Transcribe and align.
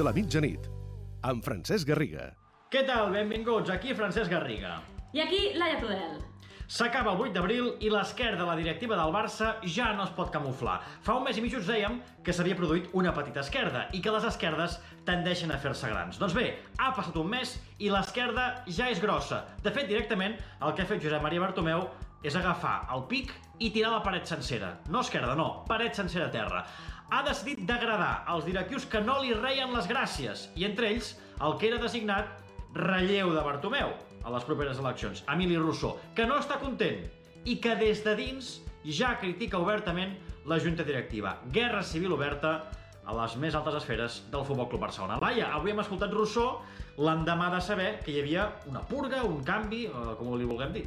de 0.00 0.04
la 0.06 0.12
mitjanit, 0.16 0.64
amb 1.28 1.44
Francesc 1.44 1.84
Garriga. 1.90 2.30
Què 2.72 2.86
tal? 2.88 3.10
Benvinguts, 3.12 3.68
aquí 3.74 3.92
Francesc 3.92 4.32
Garriga. 4.32 4.78
I 5.12 5.20
aquí, 5.20 5.40
Laia 5.60 5.76
Tudel. 5.82 6.14
S'acaba 6.70 7.12
el 7.12 7.20
8 7.26 7.34
d'abril 7.34 7.66
i 7.84 7.90
l'esquerda 7.92 8.38
de 8.40 8.46
la 8.48 8.54
directiva 8.56 8.96
del 8.96 9.12
Barça 9.12 9.50
ja 9.74 9.90
no 9.98 10.06
es 10.06 10.12
pot 10.16 10.30
camuflar. 10.32 10.78
Fa 11.04 11.18
un 11.18 11.26
mes 11.26 11.36
i 11.36 11.44
mig 11.44 11.56
us 11.58 11.68
dèiem 11.68 11.98
que 12.24 12.32
s'havia 12.32 12.56
produït 12.56 12.88
una 12.96 13.12
petita 13.12 13.42
esquerda 13.42 13.88
i 13.92 14.00
que 14.00 14.14
les 14.14 14.24
esquerdes 14.30 14.78
tendeixen 15.04 15.52
a 15.52 15.58
fer-se 15.60 15.90
grans. 15.90 16.20
Doncs 16.22 16.36
bé, 16.38 16.46
ha 16.78 16.94
passat 16.96 17.18
un 17.20 17.28
mes 17.34 17.58
i 17.78 17.90
l'esquerda 17.92 18.46
ja 18.70 18.88
és 18.88 19.02
grossa. 19.02 19.42
De 19.66 19.74
fet, 19.74 19.90
directament, 19.90 20.38
el 20.62 20.72
que 20.72 20.86
ha 20.86 20.88
fet 20.88 21.02
Josep 21.04 21.26
Maria 21.26 21.44
Bartomeu 21.44 21.90
és 22.24 22.36
agafar 22.36 22.86
el 22.94 23.04
pic 23.10 23.34
i 23.60 23.68
tirar 23.74 23.92
la 23.98 24.04
paret 24.04 24.28
sencera. 24.28 24.78
No 24.88 25.04
esquerda, 25.04 25.36
no, 25.36 25.66
paret 25.68 25.98
sencera 25.98 26.30
a 26.30 26.32
terra. 26.32 26.64
Ha 27.10 27.24
decidit 27.26 27.64
degradar 27.66 28.22
els 28.30 28.44
directius 28.46 28.84
que 28.86 29.00
no 29.02 29.16
li 29.18 29.32
reien 29.34 29.72
les 29.74 29.88
gràcies, 29.90 30.44
i 30.54 30.62
entre 30.68 30.86
ells 30.92 31.16
el 31.42 31.56
que 31.58 31.66
era 31.66 31.80
designat 31.82 32.28
relleu 32.76 33.32
de 33.34 33.42
Bartomeu 33.42 33.96
a 34.22 34.34
les 34.34 34.46
properes 34.46 34.78
eleccions, 34.78 35.24
Emili 35.32 35.56
Rousseau, 35.58 35.96
que 36.14 36.26
no 36.30 36.36
està 36.38 36.60
content 36.62 37.00
i 37.50 37.56
que 37.58 37.74
des 37.80 38.04
de 38.06 38.14
dins 38.14 38.52
ja 38.84 39.16
critica 39.18 39.58
obertament 39.58 40.14
la 40.46 40.60
junta 40.62 40.86
directiva. 40.86 41.34
Guerra 41.50 41.82
civil 41.82 42.14
oberta 42.14 42.52
a 43.02 43.16
les 43.16 43.34
més 43.42 43.58
altes 43.58 43.80
esferes 43.80 44.20
del 44.30 44.46
Futbol 44.46 44.68
Club 44.70 44.86
Barcelona. 44.86 45.18
Laia, 45.18 45.50
avui 45.56 45.74
hem 45.74 45.82
escoltat 45.82 46.14
Rousseau 46.14 46.60
l'endemà 47.00 47.50
de 47.56 47.60
saber 47.64 47.90
que 48.04 48.14
hi 48.14 48.22
havia 48.22 48.46
una 48.70 48.84
purga, 48.86 49.24
un 49.26 49.42
canvi, 49.42 49.86
eh, 49.88 50.14
com 50.20 50.30
li 50.38 50.46
vulguem 50.46 50.78
dir. 50.78 50.86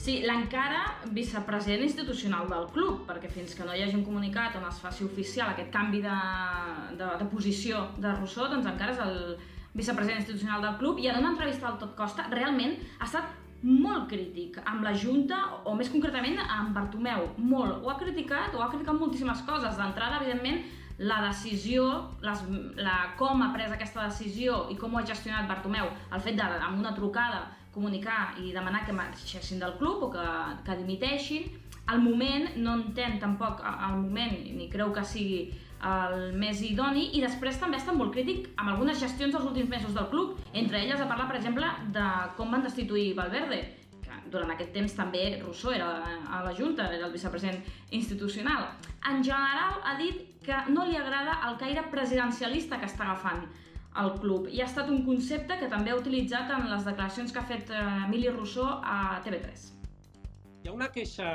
Sí, 0.00 0.22
l'encara 0.24 0.80
vicepresident 1.12 1.82
institucional 1.84 2.46
del 2.48 2.70
club, 2.72 3.02
perquè 3.04 3.28
fins 3.28 3.52
que 3.52 3.66
no 3.68 3.74
hi 3.76 3.82
hagi 3.84 3.98
un 3.98 4.04
comunicat 4.06 4.54
on 4.56 4.64
es 4.64 4.78
faci 4.80 5.04
oficial 5.04 5.50
aquest 5.52 5.68
canvi 5.74 6.00
de, 6.00 6.14
de, 6.96 7.08
de 7.20 7.26
posició 7.28 7.82
de 8.00 8.14
Rousseau, 8.14 8.48
doncs 8.48 8.70
encara 8.70 8.94
és 8.94 9.02
el 9.04 9.18
vicepresident 9.76 10.22
institucional 10.22 10.64
del 10.64 10.78
club, 10.80 11.02
i 11.04 11.10
en 11.12 11.20
una 11.20 11.34
entrevista 11.34 11.68
al 11.68 11.76
Tot 11.82 11.92
Costa 12.00 12.24
realment 12.32 12.78
ha 12.96 13.10
estat 13.10 13.28
molt 13.60 14.08
crític 14.08 14.56
amb 14.64 14.88
la 14.88 14.94
Junta, 14.96 15.42
o 15.68 15.76
més 15.76 15.92
concretament 15.92 16.40
amb 16.46 16.72
Bartomeu, 16.80 17.28
molt. 17.36 17.84
Ho 17.84 17.92
ha 17.92 18.00
criticat, 18.00 18.56
o 18.56 18.64
ha 18.64 18.70
criticat 18.72 18.96
moltíssimes 18.96 19.44
coses. 19.44 19.76
D'entrada, 19.76 20.22
evidentment, 20.24 20.64
la 21.12 21.20
decisió, 21.28 21.84
les, 22.24 22.40
la, 22.80 22.96
com 23.20 23.44
ha 23.44 23.52
pres 23.52 23.76
aquesta 23.76 24.08
decisió 24.08 24.66
i 24.72 24.80
com 24.80 24.96
ho 24.96 25.00
ha 25.00 25.08
gestionat 25.12 25.48
Bartomeu, 25.48 25.92
el 26.08 26.24
fet 26.24 26.40
de, 26.40 26.48
amb 26.56 26.80
una 26.80 26.96
trucada, 26.96 27.50
comunicar 27.80 28.36
i 28.44 28.52
demanar 28.52 28.84
que 28.84 28.92
marxessin 28.92 29.58
del 29.58 29.78
club 29.80 30.04
o 30.04 30.12
que, 30.12 30.28
que 30.66 30.76
dimiteixin, 30.76 31.48
al 31.88 32.04
moment 32.04 32.52
no 32.60 32.76
entén 32.76 33.18
tampoc 33.18 33.64
al 33.64 33.96
moment, 34.04 34.36
ni 34.54 34.68
creu 34.70 34.92
que 34.92 35.04
sigui 35.08 35.40
el 35.80 36.36
més 36.36 36.60
idoni, 36.60 37.06
i 37.16 37.22
després 37.24 37.56
també 37.58 37.78
està 37.80 37.94
molt 37.96 38.12
crític 38.12 38.50
amb 38.60 38.74
algunes 38.74 39.00
gestions 39.00 39.32
dels 39.32 39.48
últims 39.48 39.70
mesos 39.72 39.96
del 39.96 40.10
club, 40.12 40.36
entre 40.52 40.82
elles 40.84 41.00
a 41.00 41.08
parlar, 41.08 41.26
per 41.30 41.38
exemple, 41.40 41.70
de 41.94 42.08
com 42.36 42.52
van 42.52 42.66
destituir 42.66 43.14
Valverde, 43.16 43.62
que 44.04 44.20
durant 44.30 44.52
aquest 44.52 44.74
temps 44.76 44.94
també 44.98 45.24
Rousseau 45.40 45.72
era 45.72 45.88
a 46.28 46.42
la 46.44 46.52
Junta, 46.52 46.90
era 46.92 47.08
el 47.08 47.16
vicepresident 47.16 47.64
institucional. 47.96 48.68
En 49.08 49.24
general 49.24 49.80
ha 49.82 49.96
dit 49.96 50.28
que 50.44 50.60
no 50.68 50.84
li 50.84 51.00
agrada 51.00 51.40
el 51.48 51.56
caire 51.58 51.88
presidencialista 51.90 52.78
que 52.78 52.88
està 52.92 53.08
agafant 53.08 53.48
el 53.98 54.12
club 54.22 54.46
i 54.50 54.60
ha 54.62 54.68
estat 54.70 54.90
un 54.92 55.02
concepte 55.06 55.56
que 55.58 55.68
també 55.70 55.90
ha 55.90 55.98
utilitzat 55.98 56.50
en 56.54 56.68
les 56.70 56.84
declaracions 56.86 57.32
que 57.32 57.40
ha 57.40 57.46
fet 57.48 57.72
eh, 57.74 57.86
Emili 58.06 58.30
Rousseau 58.30 58.66
a 58.66 59.18
TV3. 59.24 59.64
Hi 60.62 60.70
ha 60.70 60.74
una 60.76 60.90
queixa 60.94 61.30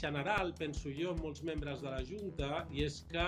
general, 0.00 0.54
penso 0.56 0.92
jo, 0.96 1.12
amb 1.12 1.24
molts 1.26 1.42
membres 1.44 1.82
de 1.84 1.92
la 1.92 2.00
Junta, 2.06 2.64
i 2.72 2.86
és 2.86 3.02
que 3.10 3.26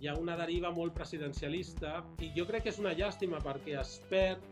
hi 0.00 0.08
ha 0.10 0.14
una 0.20 0.36
deriva 0.38 0.70
molt 0.74 0.94
presidencialista 0.94 2.02
i 2.22 2.30
jo 2.36 2.44
crec 2.46 2.66
que 2.66 2.74
és 2.74 2.80
una 2.82 2.92
llàstima 2.94 3.40
perquè 3.42 3.78
es 3.80 3.96
perd 4.10 4.42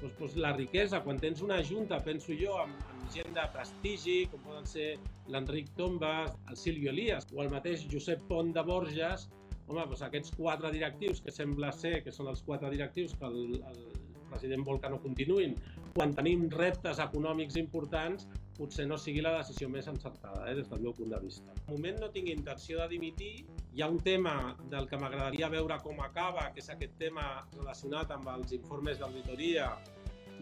doncs, 0.00 0.14
doncs 0.18 0.36
la 0.36 0.52
riquesa. 0.56 1.00
Quan 1.04 1.20
tens 1.22 1.42
una 1.44 1.58
junta, 1.64 2.00
penso 2.04 2.36
jo, 2.36 2.56
amb, 2.62 2.84
amb 2.92 3.08
gent 3.14 3.32
de 3.36 3.46
prestigi, 3.54 4.18
com 4.32 4.42
poden 4.44 4.68
ser 4.68 4.88
l'Enric 5.32 5.72
Tombas, 5.78 6.34
el 6.50 6.56
Silvio 6.56 6.92
Elias 6.94 7.28
o 7.34 7.42
el 7.44 7.52
mateix 7.52 7.86
Josep 7.92 8.24
Pont 8.28 8.52
de 8.54 8.64
Borges, 8.66 9.28
home, 9.68 9.86
doncs 9.86 10.02
aquests 10.06 10.34
quatre 10.36 10.72
directius, 10.74 11.22
que 11.24 11.34
sembla 11.34 11.72
ser 11.76 11.98
que 12.04 12.14
són 12.14 12.30
els 12.32 12.42
quatre 12.46 12.70
directius 12.72 13.14
que 13.18 13.28
el, 13.28 13.58
el 13.70 13.80
president 14.28 14.64
vol 14.66 14.80
que 14.82 14.90
no 14.92 15.00
continuïn, 15.02 15.56
quan 15.94 16.12
tenim 16.16 16.46
reptes 16.52 17.00
econòmics 17.04 17.56
importants, 17.60 18.26
potser 18.58 18.88
no 18.90 18.98
sigui 18.98 19.22
la 19.22 19.36
decisió 19.36 19.68
més 19.70 19.86
encertada, 19.90 20.42
eh, 20.50 20.54
des 20.58 20.68
del 20.70 20.82
meu 20.84 20.94
punt 20.96 21.14
de 21.14 21.20
vista. 21.22 21.54
De 21.60 21.72
moment 21.72 22.00
no 22.02 22.10
tinc 22.14 22.30
intenció 22.32 22.82
de 22.82 22.88
dimitir. 22.94 23.32
Hi 23.74 23.84
ha 23.84 23.88
un 23.92 24.00
tema 24.02 24.34
del 24.72 24.88
que 24.90 24.98
m'agradaria 24.98 25.50
veure 25.52 25.78
com 25.84 26.00
acaba, 26.02 26.48
que 26.54 26.64
és 26.64 26.70
aquest 26.74 26.96
tema 26.98 27.28
relacionat 27.56 28.10
amb 28.16 28.30
els 28.34 28.54
informes 28.58 28.98
d'auditoria 28.98 29.70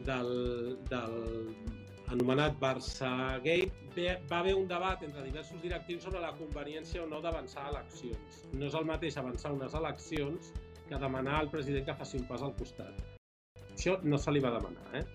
del, 0.09 0.79
del 0.91 1.19
anomenat 2.13 2.57
Barça 2.61 3.11
Gate, 3.45 4.17
va 4.31 4.41
haver 4.41 4.55
un 4.55 4.67
debat 4.69 5.03
entre 5.03 5.25
diversos 5.25 5.61
directius 5.63 6.07
sobre 6.07 6.23
la 6.23 6.33
conveniència 6.39 7.03
o 7.03 7.11
no 7.11 7.21
d'avançar 7.25 7.69
eleccions. 7.73 8.43
No 8.55 8.69
és 8.71 8.79
el 8.79 8.89
mateix 8.89 9.17
avançar 9.17 9.53
unes 9.57 9.75
eleccions 9.75 10.53
que 10.89 10.99
demanar 11.03 11.41
al 11.41 11.51
president 11.51 11.87
que 11.87 11.99
faci 11.99 12.21
un 12.21 12.27
pas 12.29 12.43
al 12.43 12.55
costat. 12.59 12.99
Això 13.75 13.99
no 14.03 14.19
se 14.19 14.33
li 14.33 14.43
va 14.43 14.55
demanar, 14.55 15.01
eh? 15.01 15.07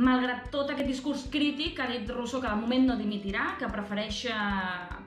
Malgrat 0.00 0.44
tot 0.54 0.68
aquest 0.70 0.86
discurs 0.86 1.24
crític, 1.32 1.80
ha 1.82 1.88
dit 1.90 2.10
Rousseau 2.14 2.38
que 2.40 2.48
de 2.48 2.60
moment 2.60 2.84
no 2.86 2.94
dimitirà, 2.96 3.56
que 3.58 3.68
prefereix 3.72 4.20
eh, 4.30 4.36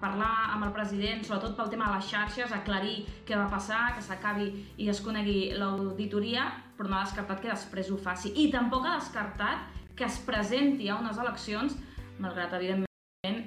parlar 0.02 0.34
amb 0.52 0.68
el 0.68 0.74
president, 0.76 1.24
sobretot 1.24 1.56
pel 1.56 1.72
tema 1.72 1.88
de 1.88 2.02
les 2.02 2.10
xarxes, 2.12 2.52
aclarir 2.52 2.98
què 3.26 3.38
va 3.40 3.48
passar, 3.50 3.94
que 3.96 4.04
s'acabi 4.04 4.50
i 4.84 4.90
es 4.92 5.00
conegui 5.06 5.54
l'auditoria, 5.56 6.50
però 6.76 6.92
no 6.92 7.00
ha 7.00 7.06
descartat 7.08 7.40
que 7.40 7.54
després 7.54 7.90
ho 7.90 7.98
faci. 8.10 8.34
I 8.44 8.50
tampoc 8.52 8.90
ha 8.90 8.98
descartat 9.00 9.83
que 9.96 10.06
es 10.06 10.20
presenti 10.26 10.90
a 10.90 10.98
unes 11.00 11.20
eleccions, 11.22 11.76
malgrat, 12.20 12.54
evidentment, 12.58 12.90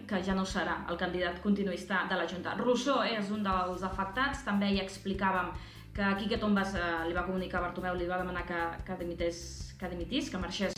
que 0.09 0.23
ja 0.25 0.35
no 0.35 0.45
serà 0.47 0.83
el 0.91 0.99
candidat 1.01 1.41
continuista 1.45 2.05
de 2.09 2.19
la 2.19 2.27
Junta. 2.31 2.55
Rousseau 2.59 3.03
és 3.05 3.31
un 3.35 3.43
dels 3.45 3.83
afectats, 3.87 4.45
també 4.47 4.71
hi 4.73 4.81
explicàvem 4.83 5.51
que 5.97 6.13
Quique 6.21 6.39
Tombas 6.39 6.75
eh, 6.77 6.85
li 7.09 7.17
va 7.17 7.25
comunicar 7.25 7.59
a 7.61 7.69
Bartomeu, 7.69 7.97
li 7.97 8.09
va 8.09 8.21
demanar 8.21 8.45
que, 8.49 8.61
que, 8.85 8.97
dimités, 9.01 9.39
que 9.81 9.89
dimitís, 9.89 10.29
que 10.31 10.41
marxés 10.41 10.77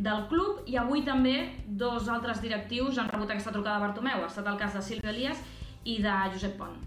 del 0.00 0.26
club 0.30 0.68
i 0.70 0.78
avui 0.80 1.02
també 1.04 1.34
dos 1.66 2.08
altres 2.08 2.40
directius 2.40 2.98
han 2.98 3.10
rebut 3.10 3.32
aquesta 3.34 3.52
trucada 3.52 3.80
de 3.80 3.88
Bartomeu. 3.88 4.22
Ha 4.22 4.30
estat 4.30 4.46
el 4.46 4.58
cas 4.60 4.76
de 4.76 4.82
Silvia 4.86 5.10
Elias 5.12 5.42
i 5.84 5.98
de 6.02 6.14
Josep 6.32 6.56
Pont. 6.60 6.78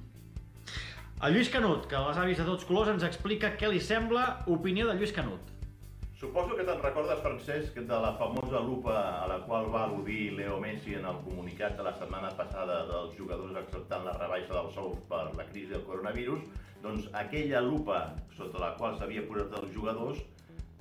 El 1.24 1.36
Lluís 1.36 1.52
Canut, 1.52 1.86
que 1.88 2.00
les 2.08 2.18
avis 2.20 2.40
de 2.40 2.46
tots 2.48 2.66
colors 2.68 2.90
ens 2.92 3.06
explica 3.08 3.54
què 3.60 3.70
li 3.72 3.80
sembla 3.80 4.44
opinió 4.52 4.90
de 4.90 4.98
Lluís 4.98 5.14
Canut. 5.16 5.52
Suposo 6.20 6.56
que 6.56 6.64
te'n 6.64 6.82
recordes, 6.82 7.22
Francesc, 7.26 7.78
de 7.90 7.98
la 8.06 8.12
famosa 8.20 8.60
lupa 8.62 8.96
a 9.22 9.28
la 9.28 9.40
qual 9.48 9.70
va 9.74 9.88
al·ludir 9.88 10.36
Leo 10.38 10.60
Messi 10.62 10.94
en 11.00 11.08
el 11.10 11.18
comunicat 11.26 11.74
de 11.78 11.86
la 11.88 11.94
setmana 11.98 12.30
passada 12.38 12.84
dels 12.90 13.16
jugadors 13.18 13.58
acceptant 13.62 14.06
la 14.06 14.14
rebaixa 14.20 14.54
dels 14.54 14.78
sous 14.78 15.00
per 15.10 15.24
la 15.40 15.48
crisi 15.50 15.74
del 15.74 15.84
coronavirus, 15.90 16.46
doncs 16.84 17.10
aquella 17.24 17.64
lupa 17.66 18.04
sota 18.38 18.62
la 18.62 18.76
qual 18.78 19.00
s'havia 19.00 19.26
posat 19.26 19.58
els 19.62 19.74
jugadors 19.74 20.22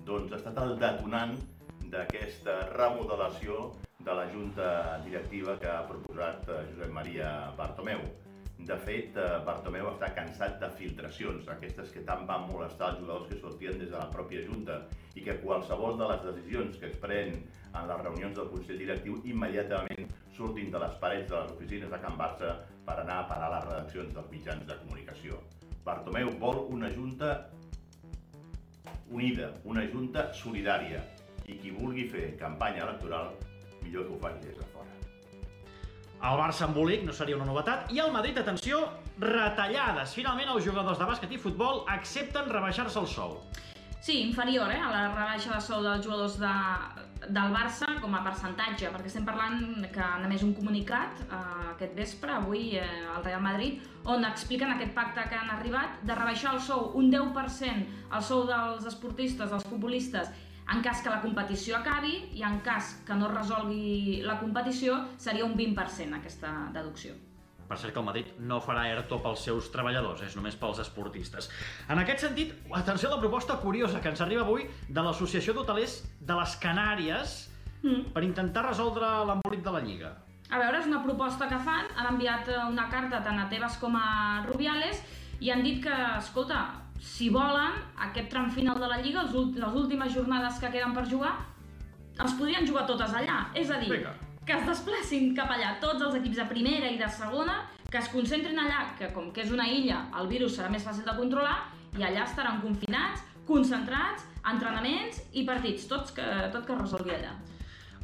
doncs 0.06 0.32
ha 0.32 0.40
estat 0.40 0.60
el 0.64 0.76
detonant 0.82 1.34
d'aquesta 1.94 2.58
remodelació 2.74 3.70
de 4.02 4.14
la 4.18 4.26
junta 4.32 4.68
directiva 5.06 5.56
que 5.62 5.70
ha 5.70 5.86
proposat 5.88 6.48
eh, 6.48 6.60
Josep 6.72 6.92
Maria 6.92 7.30
Bartomeu. 7.58 8.02
De 8.58 8.76
fet, 8.84 9.16
eh, 9.18 9.38
Bartomeu 9.46 9.88
està 9.90 10.12
cansat 10.14 10.60
de 10.60 10.68
filtracions, 10.78 11.48
aquestes 11.50 11.90
que 11.90 12.04
tant 12.06 12.26
van 12.28 12.44
molestar 12.50 12.92
els 12.92 13.00
jugadors 13.00 13.28
que 13.30 13.38
sortien 13.40 13.78
des 13.80 13.90
de 13.90 13.96
la 13.96 14.10
pròpia 14.12 14.44
Junta 14.46 14.76
i 15.14 15.24
que 15.26 15.38
qualsevol 15.40 15.98
de 15.98 16.08
les 16.12 16.22
decisions 16.28 16.78
que 16.78 16.86
es 16.92 16.98
pren 17.02 17.34
en 17.72 17.88
les 17.88 18.02
reunions 18.04 18.36
del 18.36 18.50
Consell 18.52 18.78
Directiu 18.78 19.18
immediatament 19.24 20.12
surtin 20.36 20.70
de 20.70 20.78
les 20.84 20.94
parets 21.02 21.28
de 21.30 21.40
les 21.40 21.56
oficines 21.56 21.90
de 21.90 22.00
Can 22.04 22.18
Barça 22.20 22.52
per 22.86 23.00
anar 23.00 23.18
a 23.22 23.26
parar 23.32 23.50
les 23.56 23.66
redaccions 23.70 24.14
dels 24.14 24.30
mitjans 24.30 24.66
de 24.68 24.78
comunicació. 24.84 25.40
Bartomeu 25.84 26.30
vol 26.38 26.62
una 26.76 26.92
Junta 26.94 27.32
unida, 29.10 29.50
una 29.64 29.84
Junta 29.90 30.28
solidària, 30.32 31.02
i 31.46 31.58
qui 31.58 31.74
vulgui 31.74 32.06
fer 32.12 32.28
campanya 32.40 32.86
electoral, 32.86 33.34
millor 33.82 34.06
que 34.06 34.14
ho 34.14 34.22
faci 34.22 34.46
des 34.46 34.60
de. 34.60 34.71
El 36.22 36.38
Barça 36.38 36.68
embolic 36.68 37.02
no 37.02 37.14
seria 37.16 37.34
una 37.34 37.48
novetat 37.48 37.88
i 37.90 37.98
el 37.98 38.12
Madrid, 38.14 38.36
atenció, 38.38 38.84
retallades. 39.18 40.14
Finalment 40.14 40.52
els 40.52 40.62
jugadors 40.68 41.00
de 41.00 41.08
bàsquet 41.08 41.32
i 41.34 41.38
futbol 41.42 41.82
accepten 41.90 42.50
rebaixar-se 42.52 43.00
el 43.00 43.08
sou. 43.10 43.40
Sí, 44.02 44.20
inferior 44.20 44.70
eh, 44.70 44.78
a 44.78 44.90
la 44.90 45.00
rebaixa 45.10 45.50
de 45.52 45.58
sou 45.62 45.82
dels 45.82 46.02
jugadors 46.06 46.36
de, 46.38 46.52
del 47.26 47.52
Barça 47.54 47.88
com 48.02 48.14
a 48.14 48.22
percentatge, 48.22 48.90
perquè 48.94 49.10
estem 49.10 49.26
parlant 49.26 49.82
que 49.94 50.02
han 50.02 50.26
emès 50.26 50.42
un 50.46 50.54
comunicat 50.54 51.24
eh, 51.26 51.42
aquest 51.72 51.98
vespre, 51.98 52.38
avui, 52.38 52.64
eh, 52.78 52.86
al 53.16 53.26
Real 53.26 53.42
Madrid, 53.42 53.82
on 54.06 54.26
expliquen 54.26 54.74
aquest 54.76 54.94
pacte 54.94 55.26
que 55.30 55.38
han 55.38 55.50
arribat 55.54 56.02
de 56.06 56.18
rebaixar 56.18 56.54
el 56.54 56.62
sou 56.62 56.90
un 56.98 57.10
10% 57.10 58.14
el 58.14 58.26
sou 58.26 58.46
dels 58.46 58.86
esportistes, 58.90 59.50
dels 59.50 59.66
futbolistes, 59.70 60.30
en 60.70 60.82
cas 60.82 61.02
que 61.02 61.10
la 61.10 61.20
competició 61.20 61.76
acabi 61.78 62.30
i 62.38 62.42
en 62.46 62.60
cas 62.60 63.02
que 63.06 63.14
no 63.18 63.28
resolgui 63.32 64.22
la 64.22 64.38
competició 64.40 65.00
seria 65.18 65.44
un 65.44 65.56
20% 65.58 66.18
aquesta 66.20 66.70
deducció. 66.72 67.14
Per 67.68 67.78
cert 67.78 67.94
que 67.94 68.00
el 68.00 68.04
Madrid 68.04 68.26
no 68.38 68.60
farà 68.60 68.84
ERTO 68.90 69.22
pels 69.22 69.46
seus 69.46 69.70
treballadors, 69.72 70.20
és 70.22 70.34
només 70.36 70.56
pels 70.60 70.78
esportistes. 70.82 71.48
En 71.88 71.98
aquest 71.98 72.26
sentit, 72.26 72.52
atenció 72.70 73.08
a 73.08 73.14
la 73.14 73.20
proposta 73.20 73.56
curiosa 73.62 74.00
que 74.00 74.12
ens 74.12 74.20
arriba 74.20 74.42
avui 74.42 74.66
de 74.88 75.02
l'Associació 75.02 75.54
d'Hotelers 75.56 76.02
de 76.20 76.36
les 76.36 76.58
Canàries 76.60 77.38
Mm. 77.82 78.12
per 78.14 78.22
intentar 78.22 78.66
resoldre 78.66 79.06
l'embolit 79.26 79.64
de 79.64 79.72
la 79.74 79.80
Lliga. 79.80 80.12
A 80.50 80.58
veure, 80.58 80.78
és 80.78 80.86
una 80.86 81.02
proposta 81.02 81.48
que 81.48 81.58
fan, 81.58 81.88
han 81.96 82.14
enviat 82.14 82.48
una 82.68 82.88
carta 82.88 83.22
tant 83.24 83.40
a 83.40 83.48
Tebas 83.48 83.78
com 83.80 83.96
a 83.96 84.44
Rubiales 84.46 85.00
i 85.40 85.50
han 85.50 85.62
dit 85.64 85.82
que, 85.82 85.94
escolta, 86.18 86.81
si 87.02 87.28
volen, 87.34 87.80
aquest 88.06 88.28
tram 88.30 88.50
final 88.54 88.78
de 88.78 88.88
la 88.88 89.00
Lliga, 89.02 89.24
els 89.26 89.34
les 89.58 89.78
últimes 89.80 90.12
jornades 90.14 90.60
que 90.62 90.70
queden 90.70 90.94
per 90.94 91.04
jugar, 91.10 91.34
es 92.14 92.34
podrien 92.38 92.66
jugar 92.68 92.86
totes 92.86 93.12
allà. 93.18 93.48
És 93.58 93.70
a 93.70 93.80
dir, 93.82 93.90
Vinga. 93.90 94.14
que 94.46 94.54
es 94.54 94.66
desplacin 94.68 95.34
cap 95.34 95.50
allà 95.50 95.74
tots 95.82 96.02
els 96.06 96.14
equips 96.20 96.38
de 96.38 96.46
primera 96.46 96.90
i 96.90 96.98
de 97.00 97.08
segona, 97.10 97.64
que 97.90 97.98
es 97.98 98.08
concentrin 98.08 98.58
allà, 98.58 98.86
que 98.98 99.10
com 99.12 99.32
que 99.34 99.42
és 99.42 99.50
una 99.50 99.66
illa, 99.68 100.06
el 100.20 100.30
virus 100.30 100.56
serà 100.56 100.70
més 100.70 100.86
fàcil 100.86 101.04
de 101.04 101.16
controlar, 101.18 101.58
i 101.98 102.06
allà 102.06 102.22
estaran 102.24 102.62
confinats, 102.62 103.26
concentrats, 103.46 104.24
entrenaments 104.48 105.18
i 105.32 105.44
partits, 105.44 105.88
tots 105.90 106.14
que, 106.14 106.24
tot 106.54 106.64
que 106.64 106.72
es 106.72 106.80
resolgui 106.86 107.16
allà. 107.18 107.34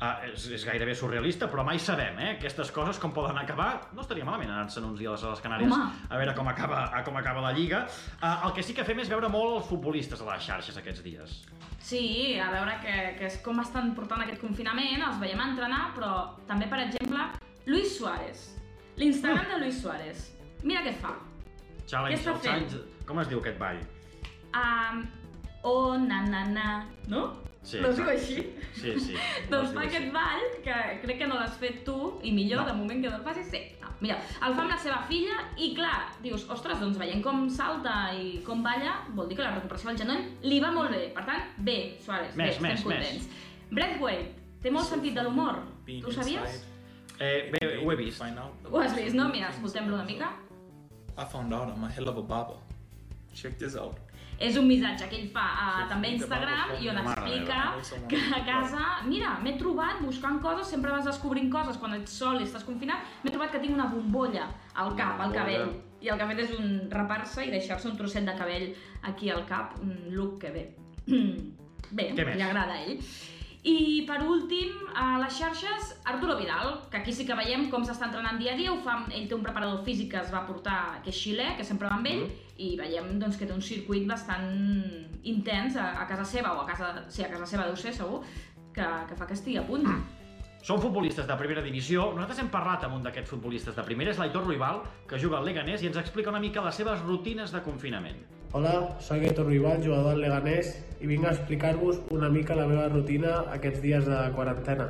Ah, 0.01 0.21
és, 0.29 0.45
és 0.55 0.63
gairebé 0.63 0.93
surrealista, 0.95 1.49
però 1.51 1.65
mai 1.67 1.79
sabem, 1.83 2.19
eh? 2.23 2.29
Aquestes 2.37 2.71
coses 2.71 3.01
com 3.03 3.11
poden 3.11 3.39
acabar. 3.41 3.89
No 3.97 4.05
estaria 4.05 4.25
malament 4.25 4.53
anar-se'n 4.55 4.85
uns 4.87 5.01
dies 5.01 5.25
a 5.25 5.33
les 5.33 5.41
Canàries 5.43 5.73
Home. 5.75 5.89
a 6.09 6.21
veure 6.21 6.35
com 6.37 6.47
acaba, 6.49 6.85
a 6.95 7.03
com 7.03 7.17
acaba 7.19 7.43
la 7.43 7.51
Lliga. 7.57 7.81
Ah, 8.21 8.45
el 8.47 8.53
que 8.55 8.63
sí 8.63 8.75
que 8.77 8.85
fem 8.87 9.01
és 9.03 9.11
veure 9.11 9.29
molt 9.33 9.57
els 9.57 9.67
futbolistes 9.67 10.23
a 10.23 10.29
les 10.31 10.45
xarxes 10.47 10.79
aquests 10.79 11.03
dies. 11.03 11.35
Sí, 11.83 12.39
a 12.39 12.47
veure 12.53 12.77
que, 12.85 12.95
que 13.19 13.27
és 13.27 13.41
com 13.43 13.59
estan 13.61 13.91
portant 13.97 14.23
aquest 14.23 14.41
confinament, 14.41 15.03
els 15.03 15.19
veiem 15.19 15.41
entrenar, 15.41 15.89
però 15.97 16.13
també, 16.47 16.71
per 16.71 16.79
exemple, 16.87 17.27
Luis 17.67 17.99
Suárez. 17.99 18.47
L'Instagram 18.99 19.51
de 19.51 19.59
Luis 19.65 19.83
Suárez. 19.83 20.29
Mira 20.63 20.83
què 20.87 20.95
fa. 21.03 21.17
Challenge, 21.89 22.15
Què 22.15 22.21
està 22.23 22.35
el 22.37 22.39
fent? 22.39 22.71
challenge... 22.71 23.05
Com 23.09 23.19
es 23.23 23.29
diu 23.31 23.39
aquest 23.41 23.59
ball? 23.59 23.79
Um, 24.55 25.05
oh, 25.65 25.97
na, 25.99 26.23
na, 26.29 26.45
na, 26.55 26.71
no? 27.09 27.27
Sí, 27.69 27.81
no 27.85 27.91
es 27.93 27.99
diu 27.99 28.07
exacte. 28.09 28.35
així? 28.41 28.71
Sí, 28.81 28.93
sí. 29.05 29.17
doncs 29.53 29.75
fa 29.75 29.83
diu 29.83 29.91
aquest 29.91 30.07
ball, 30.15 30.45
que 30.65 30.77
crec 31.03 31.19
que 31.21 31.27
no 31.29 31.37
l'has 31.37 31.59
fet 31.61 31.83
tu, 31.85 31.97
i 32.25 32.33
millor, 32.33 32.63
No. 32.63 32.69
de 32.71 32.77
moment 32.79 33.03
que 33.05 33.11
no 33.13 33.19
el 33.19 33.27
facis, 33.27 33.51
sí. 33.53 33.61
No, 33.83 33.91
mira, 34.01 34.17
el 34.47 34.55
fa 34.57 34.63
amb 34.65 34.73
la 34.73 34.79
seva 34.81 35.03
filla, 35.11 35.37
i 35.61 35.75
clar, 35.77 35.99
dius, 36.25 36.47
ostres, 36.55 36.81
doncs 36.81 36.97
veient 37.01 37.21
com 37.25 37.45
salta 37.53 37.99
i 38.17 38.39
com 38.47 38.63
balla, 38.65 38.95
vol 39.19 39.29
dir 39.29 39.37
que 39.37 39.45
la 39.45 39.53
recuperació 39.59 39.91
del 39.93 40.01
genoll 40.01 40.25
li 40.49 40.63
va 40.65 40.73
molt 40.73 40.97
bé. 40.97 41.03
Per 41.19 41.27
tant, 41.29 41.45
bé, 41.59 41.77
Suárez, 42.07 42.35
Més, 42.41 42.57
bé, 42.57 42.69
més, 42.71 42.81
estem 42.81 42.89
contents. 42.89 43.29
Braithwaite, 43.71 44.33
té 44.65 44.73
molt 44.73 44.89
sentit 44.89 45.15
de 45.21 45.29
l'humor. 45.29 45.61
Tu 45.87 46.01
ho 46.09 46.13
sabies? 46.23 46.63
Eh, 47.21 47.51
bé, 47.53 47.61
ho 47.83 47.93
he 47.93 47.97
vist. 48.01 48.23
Ho 48.71 48.81
has 48.81 48.97
vist, 48.97 49.15
no? 49.19 49.29
Mira, 49.29 49.53
escoltem-lo 49.53 49.95
una 50.01 50.05
mica. 50.09 50.33
I 51.19 51.25
found 51.27 51.53
out 51.53 51.69
I'm 51.69 51.85
a 51.85 51.91
hell 51.91 52.09
of 52.09 52.17
a 52.17 52.23
barber. 52.23 52.57
Check 53.35 53.59
this 53.59 53.77
out. 53.77 53.99
És 54.39 54.57
un 54.57 54.69
missatge 54.71 55.09
que 55.11 55.17
ell 55.19 55.31
fa 55.35 55.45
a, 55.45 55.69
Sí, 55.79 55.87
també 55.91 56.11
a 56.13 56.17
Instagram 56.17 56.75
i 56.79 56.91
on 56.93 57.01
Mare 57.03 57.09
explica 57.11 58.07
que 58.11 58.21
a 58.37 58.41
casa, 58.47 58.85
mira, 59.09 59.33
m'he 59.43 59.57
trobat 59.59 60.03
buscant 60.05 60.39
coses, 60.43 60.69
sempre 60.71 60.93
vas 60.95 61.09
descobrint 61.09 61.51
coses 61.51 61.81
quan 61.81 61.97
ets 61.97 62.15
sol 62.21 62.39
i 62.39 62.47
estàs 62.47 62.67
confinat, 62.67 63.03
m'he 63.25 63.35
trobat 63.35 63.51
que 63.55 63.63
tinc 63.65 63.75
una 63.75 63.89
bombolla 63.91 64.47
al 64.75 64.95
cap, 64.99 65.19
al 65.25 65.35
cabell. 65.35 65.73
I 65.99 66.13
el 66.13 66.21
que 66.21 66.27
ha 66.27 66.31
fet 66.31 66.45
és 66.45 66.53
un 66.55 66.69
rapar-se 66.93 67.49
i 67.49 67.51
deixar-se 67.51 67.91
un 67.91 67.97
trosset 67.99 68.29
de 68.29 68.37
cabell 68.39 68.69
aquí 69.11 69.33
al 69.35 69.43
cap, 69.49 69.75
un 69.83 69.97
look 70.15 70.39
que 70.45 70.55
bé. 70.57 70.69
bé, 71.91 72.13
més? 72.13 72.37
li 72.37 72.47
agrada 72.47 72.79
a 72.79 72.85
ell. 72.85 73.03
I 73.67 74.05
per 74.07 74.21
últim, 74.23 74.75
a 74.95 75.19
les 75.19 75.35
xarxes, 75.35 75.91
Arturo 76.07 76.37
Vidal, 76.39 76.77
que 76.91 77.01
aquí 77.01 77.13
sí 77.13 77.27
que 77.27 77.35
veiem 77.35 77.67
com 77.73 77.83
s'està 77.85 78.07
entrenant 78.07 78.39
dia 78.39 78.53
a 78.53 78.59
dia, 78.59 78.71
ho 78.71 78.79
fa, 78.85 79.01
ell 79.11 79.27
té 79.27 79.35
un 79.35 79.43
preparador 79.43 79.83
físic 79.87 80.13
que 80.13 80.21
es 80.21 80.31
va 80.31 80.45
portar, 80.47 81.01
que 81.03 81.11
és 81.11 81.19
xilè, 81.19 81.49
que 81.59 81.67
sempre 81.67 81.91
va 81.91 81.99
amb 81.99 82.07
ell, 82.07 82.29
i 82.57 82.77
veiem 82.79 83.17
doncs, 83.19 83.37
que 83.37 83.49
té 83.49 83.55
un 83.55 83.65
circuit 83.65 84.07
bastant 84.07 84.47
intens 85.27 85.77
a, 85.77 85.91
a 86.05 86.07
casa 86.07 86.29
seva, 86.37 86.55
o 86.55 86.63
a 86.63 86.69
casa, 86.71 86.93
sí, 87.11 87.27
a 87.27 87.33
casa 87.33 87.51
seva 87.51 87.67
deu 87.67 87.77
ser 87.77 87.97
segur, 87.99 88.23
que, 88.75 88.87
que 89.11 89.19
fa 89.19 89.27
que 89.27 89.35
estigui 89.35 89.59
a 89.59 89.67
punt. 89.67 89.91
Són 90.63 90.81
futbolistes 90.83 91.27
de 91.27 91.37
primera 91.39 91.63
divisió. 91.63 92.09
Nosaltres 92.15 92.43
hem 92.43 92.51
parlat 92.53 92.87
amb 92.87 92.99
un 92.99 93.05
d'aquests 93.05 93.31
futbolistes 93.35 93.75
de 93.75 93.85
primera, 93.87 94.15
és 94.15 94.19
l'Aitor 94.23 94.47
Ruibal, 94.47 94.83
que 95.11 95.19
juga 95.19 95.39
al 95.39 95.47
Leganés 95.51 95.83
i 95.83 95.91
ens 95.91 95.99
explica 95.99 96.31
una 96.31 96.43
mica 96.43 96.63
les 96.63 96.79
seves 96.79 97.03
rutines 97.07 97.55
de 97.55 97.63
confinament. 97.67 98.38
Hola, 98.51 98.97
soc 98.99 99.19
Héctor 99.19 99.45
Rival, 99.47 99.83
jugador 99.85 100.15
del 100.15 100.23
Leganés, 100.23 100.71
i 101.05 101.07
vinc 101.07 101.27
a 101.27 101.35
explicar-vos 101.35 101.99
una 102.17 102.31
mica 102.33 102.55
la 102.57 102.65
meva 102.65 102.87
rutina 102.89 103.43
aquests 103.53 103.83
dies 103.83 104.07
de 104.09 104.21
quarantena. 104.33 104.87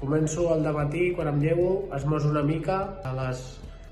Començo 0.00 0.46
al 0.48 0.64
matí 0.72 1.10
quan 1.12 1.28
em 1.28 1.42
llevo, 1.42 1.90
esmoso 1.92 2.30
una 2.30 2.42
mica, 2.42 2.78
a 3.04 3.12
les 3.18 3.42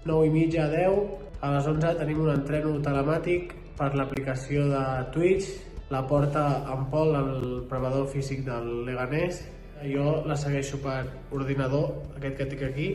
9 0.06 0.30
i 0.30 0.32
mitja, 0.38 0.70
10, 0.72 1.12
a 1.42 1.52
les 1.52 1.68
11 1.68 1.92
tenim 2.00 2.24
un 2.24 2.32
entreno 2.32 2.72
telemàtic 2.80 3.52
per 3.76 3.90
l'aplicació 3.92 4.64
de 4.72 4.86
Twitch, 5.12 5.52
la 5.92 6.06
porta 6.08 6.64
en 6.72 6.88
Pol, 6.88 7.14
el 7.20 7.62
preparador 7.68 8.08
físic 8.08 8.40
del 8.48 8.86
Leganés, 8.88 9.44
jo 9.84 10.24
la 10.24 10.40
segueixo 10.40 10.80
per 10.80 11.04
ordinador, 11.28 11.92
aquest 12.16 12.40
que 12.40 12.50
tinc 12.56 12.68
aquí, 12.72 12.90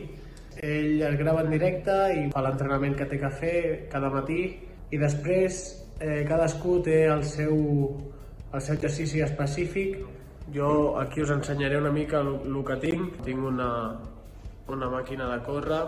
ell 0.58 1.06
es 1.06 1.18
grava 1.22 1.46
en 1.46 1.54
directe 1.54 2.02
i 2.18 2.30
fa 2.34 2.42
l'entrenament 2.42 2.98
que 2.98 3.06
té 3.06 3.22
que 3.22 3.34
fer 3.38 3.58
cada 3.94 4.10
matí 4.10 4.56
i 4.90 4.98
després 4.98 5.85
eh, 6.00 6.24
cadascú 6.28 6.80
té 6.84 7.06
el 7.08 7.24
seu, 7.24 7.56
el 8.52 8.60
seu 8.60 8.76
exercici 8.76 9.22
específic. 9.24 9.98
Jo 10.54 10.98
aquí 11.00 11.22
us 11.22 11.32
ensenyaré 11.34 11.78
una 11.78 11.90
mica 11.90 12.20
el, 12.20 12.36
el 12.46 12.60
que 12.64 12.76
tinc. 12.82 13.16
Tinc 13.24 13.42
una, 13.44 13.70
una 14.68 14.90
màquina 14.92 15.30
de 15.34 15.40
córrer, 15.46 15.82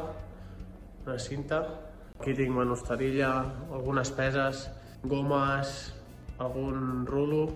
una 1.07 1.19
cinta. 1.19 1.63
Aquí 2.19 2.35
tinc 2.35 2.51
manosterilla, 2.51 3.31
algunes 3.71 4.11
peses, 4.11 4.67
gomes, 5.05 5.95
algun 6.39 7.07
rulo. 7.07 7.47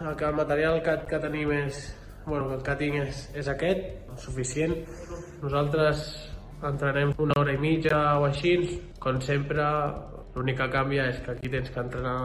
El, 0.00 0.16
el 0.16 0.34
material 0.34 0.82
que, 0.82 0.98
que 1.08 1.22
tenim 1.22 1.52
és... 1.52 1.86
Bueno, 2.26 2.48
el 2.56 2.62
que 2.66 2.74
tinc 2.74 2.96
és, 3.04 3.18
és 3.38 3.46
aquest, 3.46 3.84
suficient. 4.18 4.72
Nosaltres 5.44 6.00
entrenem 6.64 7.12
una 7.18 7.36
hora 7.40 7.54
i 7.54 7.60
mitja 7.60 7.98
o 8.20 8.26
així. 8.28 8.56
Com 9.02 9.20
sempre, 9.20 9.64
l'únic 10.34 10.60
que 10.60 10.70
canvia 10.72 11.08
és 11.12 11.20
que 11.24 11.34
aquí 11.34 11.50
tens 11.52 11.70
que 11.70 11.82
entrenar 11.82 12.18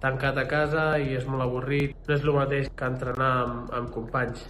tancat 0.00 0.38
a 0.40 0.46
casa 0.48 0.86
i 0.98 1.14
és 1.18 1.26
molt 1.28 1.44
avorrit. 1.44 1.96
No 2.08 2.16
és 2.16 2.24
el 2.24 2.34
mateix 2.36 2.72
que 2.76 2.88
entrenar 2.88 3.30
amb, 3.44 3.70
amb 3.76 3.92
companys. 3.94 4.44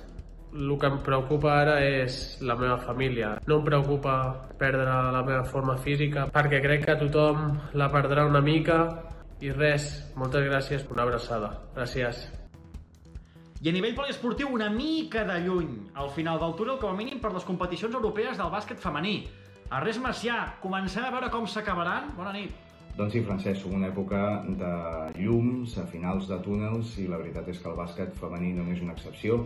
El 0.50 0.72
que 0.82 0.89
em 0.91 0.98
preocupa 1.06 1.53
ara 1.60 1.77
és 1.86 2.41
la 2.43 2.56
meva 2.58 2.79
família. 2.82 3.36
No 3.46 3.60
em 3.60 3.69
preocupa 3.69 4.17
perdre 4.58 4.98
la 5.15 5.22
meva 5.22 5.44
forma 5.46 5.77
física 5.79 6.27
perquè 6.34 6.58
crec 6.65 6.89
que 6.89 6.98
tothom 7.05 7.55
la 7.79 7.91
perdrà 7.94 8.27
una 8.27 8.43
mica 8.43 8.82
i 9.41 9.55
res, 9.55 9.93
moltes 10.19 10.44
gràcies, 10.50 10.84
una 10.91 11.06
abraçada. 11.06 11.55
Gràcies. 11.79 12.40
I 13.60 13.69
a 13.69 13.72
nivell 13.76 13.93
poliesportiu, 13.93 14.48
una 14.56 14.70
mica 14.72 15.20
de 15.29 15.34
lluny, 15.44 15.72
al 15.93 16.08
final 16.14 16.38
del 16.40 16.55
túnel, 16.56 16.79
com 16.81 16.94
a 16.94 16.96
mínim 16.96 17.19
per 17.20 17.29
les 17.34 17.44
competicions 17.44 17.93
europees 17.93 18.38
del 18.40 18.48
bàsquet 18.48 18.81
femení. 18.81 19.26
Ernest 19.69 20.00
Macià, 20.00 20.36
comencem 20.62 21.05
a 21.05 21.10
veure 21.12 21.29
com 21.29 21.44
s'acabaran? 21.44 22.08
Bona 22.17 22.32
nit. 22.32 22.55
Doncs 22.96 23.12
sí, 23.12 23.20
Francesc, 23.26 23.67
una 23.69 23.90
època 23.90 24.22
de 24.62 24.72
llums 25.19 25.76
a 25.76 25.84
finals 25.93 26.31
de 26.31 26.40
túnels 26.40 26.94
i 27.05 27.05
la 27.12 27.20
veritat 27.20 27.52
és 27.52 27.60
que 27.60 27.69
el 27.69 27.76
bàsquet 27.76 28.17
femení 28.22 28.55
no 28.56 28.64
és 28.72 28.81
una 28.81 28.96
excepció. 28.96 29.43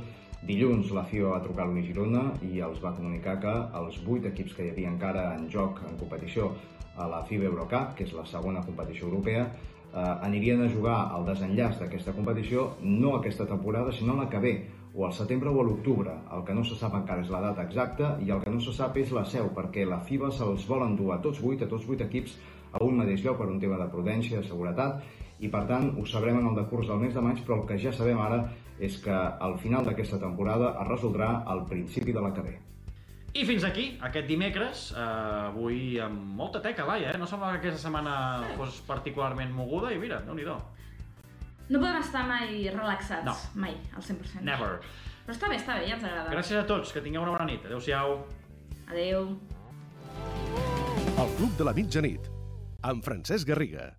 Dilluns 0.47 0.95
la 0.95 1.03
FIBA 1.11 1.35
va 1.35 1.43
trucar 1.43 1.67
a 1.67 1.73
l'Uni 1.73 1.83
Girona 1.91 2.25
i 2.47 2.63
els 2.63 2.79
va 2.87 2.95
comunicar 2.95 3.41
que 3.43 3.59
els 3.83 3.99
vuit 4.07 4.31
equips 4.31 4.55
que 4.55 4.69
hi 4.69 4.77
havia 4.77 4.95
encara 4.95 5.33
en 5.35 5.51
joc 5.51 5.83
en 5.91 5.99
competició 5.99 6.53
a 6.95 7.11
la 7.11 7.25
FIBA 7.27 7.51
Eurocup, 7.51 7.97
que 7.99 8.07
és 8.07 8.15
la 8.15 8.31
segona 8.31 8.63
competició 8.63 9.11
europea, 9.11 9.49
anirien 9.95 10.63
a 10.65 10.71
jugar 10.71 10.97
al 11.15 11.27
desenllaç 11.27 11.79
d'aquesta 11.81 12.15
competició 12.17 12.73
no 12.83 13.15
aquesta 13.17 13.47
temporada, 13.47 13.93
sinó 13.93 14.17
la 14.19 14.29
que 14.29 14.41
ve, 14.43 14.55
o 14.95 15.07
al 15.07 15.13
setembre 15.13 15.51
o 15.51 15.61
a 15.61 15.65
l'octubre. 15.65 16.13
El 16.35 16.45
que 16.45 16.55
no 16.55 16.65
se 16.65 16.77
sap 16.79 16.95
encara 16.95 17.23
és 17.23 17.31
la 17.31 17.41
data 17.43 17.63
exacta 17.67 18.17
i 18.23 18.31
el 18.31 18.43
que 18.43 18.51
no 18.51 18.61
se 18.63 18.75
sap 18.75 18.97
és 18.99 19.11
la 19.15 19.25
seu, 19.27 19.51
perquè 19.55 19.87
la 19.87 20.01
FIBA 20.07 20.31
se'ls 20.35 20.67
vol 20.71 20.87
endur 20.87 21.13
a 21.15 21.21
tots 21.23 21.41
vuit, 21.43 21.63
a 21.63 21.71
tots 21.71 21.87
vuit 21.87 22.03
equips, 22.03 22.37
a 22.73 22.83
un 22.85 22.99
mateix 22.99 23.25
lloc 23.25 23.39
per 23.39 23.51
un 23.51 23.61
tema 23.63 23.79
de 23.79 23.91
prudència, 23.91 24.41
de 24.41 24.51
seguretat, 24.51 25.03
i 25.41 25.51
per 25.51 25.65
tant 25.71 25.91
ho 25.99 26.07
sabrem 26.07 26.39
en 26.39 26.47
el 26.51 26.61
decurs 26.63 26.91
del 26.91 27.03
mes 27.03 27.15
de 27.15 27.23
maig, 27.23 27.43
però 27.47 27.61
el 27.61 27.67
que 27.69 27.79
ja 27.79 27.93
sabem 27.93 28.21
ara 28.23 28.45
és 28.79 28.99
que 29.03 29.15
al 29.15 29.59
final 29.63 29.87
d'aquesta 29.87 30.19
temporada 30.23 30.77
es 30.81 30.89
resoldrà 30.91 31.35
al 31.47 31.67
principi 31.71 32.15
de 32.15 32.23
la 32.23 32.33
que 32.35 32.47
ve. 32.47 32.57
I 33.35 33.43
fins 33.49 33.65
aquí, 33.67 33.89
aquest 34.07 34.29
dimecres, 34.31 34.93
eh, 34.95 35.01
avui 35.49 35.99
amb 35.99 36.37
molta 36.39 36.61
teca, 36.63 36.85
Laia, 36.87 37.11
eh? 37.11 37.19
No 37.19 37.27
semblava 37.27 37.57
que 37.57 37.65
aquesta 37.67 37.83
setmana 37.89 38.45
fos 38.57 38.77
particularment 38.87 39.51
moguda 39.51 39.91
i 39.91 39.99
mira, 39.99 40.21
déu 40.23 40.37
nhi 40.39 40.45
No 40.45 41.81
podem 41.81 41.97
estar 41.99 42.27
mai 42.29 42.69
relaxats, 42.69 43.25
No. 43.25 43.35
mai, 43.55 43.75
al 43.97 44.03
100%. 44.03 44.43
Never. 44.43 44.79
Però 45.25 45.33
està 45.35 45.49
bé, 45.49 45.57
està 45.57 45.81
bé, 45.81 45.89
ja 45.89 45.95
ens 45.97 46.05
agrada. 46.05 46.31
Gràcies 46.31 46.61
a 46.61 46.67
tots, 46.67 46.93
que 46.93 47.01
tingueu 47.01 47.23
una 47.23 47.33
bona 47.33 47.47
nit. 47.47 47.65
Adéu-siau. 47.65 48.25
Adeu. 48.87 49.39
El 51.19 51.37
Club 51.39 51.57
de 51.57 51.65
la 51.65 51.73
Mitjanit, 51.73 52.31
amb 52.83 53.03
Francesc 53.03 53.49
Garriga. 53.49 53.97